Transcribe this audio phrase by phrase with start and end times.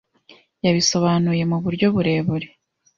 [0.65, 2.47] Yabisobanuye mu buryo burebure